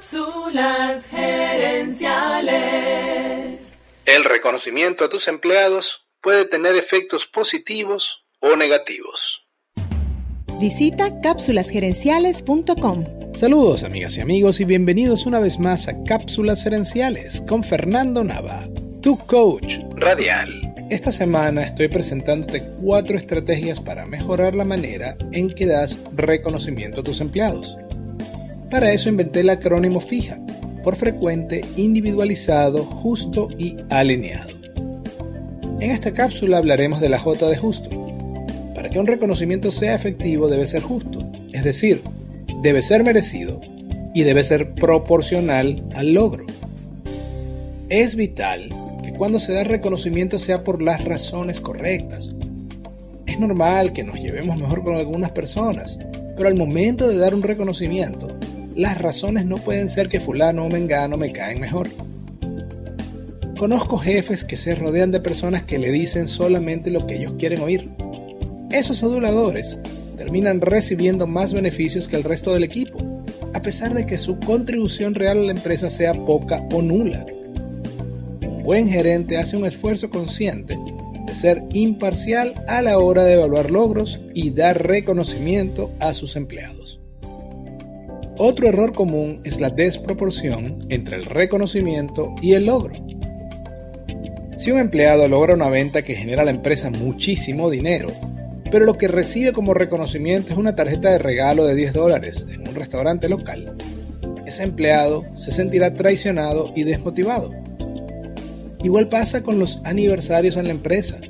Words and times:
Cápsulas 0.00 1.10
gerenciales. 1.10 3.84
El 4.06 4.24
reconocimiento 4.24 5.04
a 5.04 5.10
tus 5.10 5.28
empleados 5.28 6.06
puede 6.22 6.46
tener 6.46 6.74
efectos 6.74 7.26
positivos 7.26 8.24
o 8.40 8.56
negativos. 8.56 9.42
Visita 10.58 11.20
cápsulasgerenciales.com. 11.20 13.34
Saludos 13.34 13.84
amigas 13.84 14.16
y 14.16 14.22
amigos 14.22 14.60
y 14.60 14.64
bienvenidos 14.64 15.26
una 15.26 15.38
vez 15.38 15.58
más 15.58 15.86
a 15.86 16.02
Cápsulas 16.04 16.64
Gerenciales 16.64 17.42
con 17.46 17.62
Fernando 17.62 18.24
Nava, 18.24 18.66
tu 19.02 19.18
coach 19.26 19.80
radial. 19.96 20.48
Esta 20.88 21.12
semana 21.12 21.62
estoy 21.62 21.88
presentándote 21.88 22.62
cuatro 22.80 23.18
estrategias 23.18 23.80
para 23.80 24.06
mejorar 24.06 24.54
la 24.54 24.64
manera 24.64 25.18
en 25.32 25.54
que 25.54 25.66
das 25.66 25.98
reconocimiento 26.16 27.02
a 27.02 27.04
tus 27.04 27.20
empleados. 27.20 27.76
Para 28.70 28.92
eso 28.92 29.08
inventé 29.08 29.40
el 29.40 29.50
acrónimo 29.50 29.98
FIJA, 29.98 30.38
por 30.84 30.94
frecuente, 30.94 31.64
individualizado, 31.76 32.84
justo 32.84 33.48
y 33.58 33.76
alineado. 33.90 34.50
En 35.80 35.90
esta 35.90 36.12
cápsula 36.12 36.58
hablaremos 36.58 37.00
de 37.00 37.08
la 37.08 37.18
J 37.18 37.48
de 37.48 37.56
justo. 37.56 37.90
Para 38.74 38.88
que 38.88 39.00
un 39.00 39.06
reconocimiento 39.06 39.70
sea 39.70 39.94
efectivo 39.94 40.48
debe 40.48 40.66
ser 40.66 40.82
justo, 40.82 41.28
es 41.52 41.64
decir, 41.64 42.00
debe 42.62 42.82
ser 42.82 43.02
merecido 43.02 43.60
y 44.14 44.22
debe 44.22 44.44
ser 44.44 44.72
proporcional 44.74 45.82
al 45.94 46.12
logro. 46.12 46.46
Es 47.88 48.14
vital 48.14 48.68
que 49.02 49.12
cuando 49.12 49.40
se 49.40 49.52
da 49.52 49.64
reconocimiento 49.64 50.38
sea 50.38 50.62
por 50.62 50.80
las 50.80 51.04
razones 51.04 51.60
correctas. 51.60 52.30
Es 53.26 53.40
normal 53.40 53.92
que 53.92 54.04
nos 54.04 54.20
llevemos 54.20 54.56
mejor 54.56 54.84
con 54.84 54.94
algunas 54.94 55.32
personas, 55.32 55.98
pero 56.36 56.48
al 56.48 56.56
momento 56.56 57.08
de 57.08 57.18
dar 57.18 57.34
un 57.34 57.42
reconocimiento, 57.42 58.28
las 58.80 58.96
razones 58.98 59.44
no 59.44 59.58
pueden 59.58 59.88
ser 59.88 60.08
que 60.08 60.20
fulano 60.20 60.64
o 60.64 60.70
mengano 60.70 61.18
me 61.18 61.32
caen 61.32 61.60
mejor. 61.60 61.90
Conozco 63.58 63.98
jefes 63.98 64.42
que 64.42 64.56
se 64.56 64.74
rodean 64.74 65.10
de 65.10 65.20
personas 65.20 65.64
que 65.64 65.78
le 65.78 65.90
dicen 65.90 66.26
solamente 66.26 66.90
lo 66.90 67.06
que 67.06 67.16
ellos 67.16 67.34
quieren 67.38 67.60
oír. 67.60 67.90
Esos 68.70 69.02
aduladores 69.02 69.76
terminan 70.16 70.62
recibiendo 70.62 71.26
más 71.26 71.52
beneficios 71.52 72.08
que 72.08 72.16
el 72.16 72.24
resto 72.24 72.54
del 72.54 72.64
equipo, 72.64 73.22
a 73.52 73.60
pesar 73.60 73.92
de 73.92 74.06
que 74.06 74.16
su 74.16 74.40
contribución 74.40 75.14
real 75.14 75.40
a 75.40 75.42
la 75.42 75.52
empresa 75.52 75.90
sea 75.90 76.14
poca 76.14 76.66
o 76.72 76.80
nula. 76.80 77.26
Un 78.40 78.62
buen 78.62 78.88
gerente 78.88 79.36
hace 79.36 79.58
un 79.58 79.66
esfuerzo 79.66 80.08
consciente 80.08 80.78
de 81.26 81.34
ser 81.34 81.62
imparcial 81.74 82.54
a 82.66 82.80
la 82.80 82.98
hora 82.98 83.24
de 83.24 83.34
evaluar 83.34 83.70
logros 83.70 84.20
y 84.32 84.52
dar 84.52 84.86
reconocimiento 84.86 85.90
a 86.00 86.14
sus 86.14 86.34
empleados. 86.34 86.99
Otro 88.42 88.68
error 88.68 88.92
común 88.94 89.42
es 89.44 89.60
la 89.60 89.68
desproporción 89.68 90.86
entre 90.88 91.16
el 91.16 91.24
reconocimiento 91.24 92.34
y 92.40 92.54
el 92.54 92.64
logro. 92.64 92.94
Si 94.56 94.70
un 94.70 94.78
empleado 94.78 95.28
logra 95.28 95.52
una 95.52 95.68
venta 95.68 96.00
que 96.00 96.14
genera 96.14 96.40
a 96.40 96.44
la 96.46 96.50
empresa 96.50 96.88
muchísimo 96.88 97.68
dinero, 97.68 98.08
pero 98.70 98.86
lo 98.86 98.96
que 98.96 99.08
recibe 99.08 99.52
como 99.52 99.74
reconocimiento 99.74 100.52
es 100.52 100.58
una 100.58 100.74
tarjeta 100.74 101.10
de 101.10 101.18
regalo 101.18 101.66
de 101.66 101.74
10 101.74 101.92
dólares 101.92 102.46
en 102.50 102.66
un 102.66 102.74
restaurante 102.74 103.28
local, 103.28 103.74
ese 104.46 104.62
empleado 104.62 105.22
se 105.36 105.50
sentirá 105.50 105.92
traicionado 105.92 106.72
y 106.74 106.84
desmotivado. 106.84 107.52
Igual 108.82 109.08
pasa 109.08 109.42
con 109.42 109.58
los 109.58 109.82
aniversarios 109.84 110.56
en 110.56 110.64
la 110.64 110.70
empresa. 110.70 111.20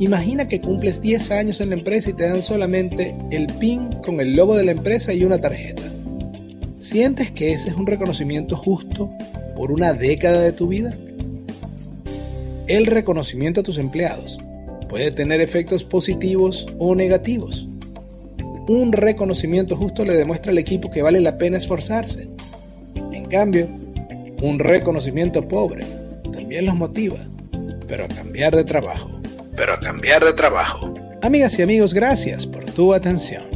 Imagina 0.00 0.48
que 0.48 0.60
cumples 0.60 1.00
10 1.00 1.30
años 1.30 1.60
en 1.60 1.68
la 1.68 1.76
empresa 1.76 2.10
y 2.10 2.14
te 2.14 2.24
dan 2.24 2.42
solamente 2.42 3.14
el 3.30 3.46
pin 3.60 3.88
con 4.04 4.20
el 4.20 4.34
logo 4.34 4.56
de 4.56 4.64
la 4.64 4.72
empresa 4.72 5.12
y 5.12 5.22
una 5.22 5.40
tarjeta. 5.40 5.85
¿Sientes 6.78 7.30
que 7.30 7.52
ese 7.52 7.70
es 7.70 7.76
un 7.76 7.86
reconocimiento 7.86 8.54
justo 8.56 9.10
por 9.56 9.72
una 9.72 9.94
década 9.94 10.42
de 10.42 10.52
tu 10.52 10.68
vida? 10.68 10.94
El 12.66 12.86
reconocimiento 12.86 13.60
a 13.60 13.62
tus 13.62 13.78
empleados 13.78 14.38
puede 14.88 15.10
tener 15.10 15.40
efectos 15.40 15.84
positivos 15.84 16.66
o 16.78 16.94
negativos. 16.94 17.66
Un 18.68 18.92
reconocimiento 18.92 19.76
justo 19.76 20.04
le 20.04 20.14
demuestra 20.14 20.52
al 20.52 20.58
equipo 20.58 20.90
que 20.90 21.02
vale 21.02 21.20
la 21.20 21.38
pena 21.38 21.56
esforzarse. 21.56 22.28
En 23.12 23.24
cambio, 23.26 23.68
un 24.42 24.58
reconocimiento 24.58 25.48
pobre 25.48 25.86
también 26.32 26.66
los 26.66 26.74
motiva, 26.74 27.18
pero 27.88 28.04
a 28.04 28.08
cambiar 28.08 28.54
de 28.54 28.64
trabajo. 28.64 29.10
Pero 29.56 29.72
a 29.72 29.80
cambiar 29.80 30.24
de 30.24 30.34
trabajo. 30.34 30.92
Amigas 31.22 31.58
y 31.58 31.62
amigos, 31.62 31.94
gracias 31.94 32.44
por 32.44 32.64
tu 32.66 32.92
atención. 32.92 33.55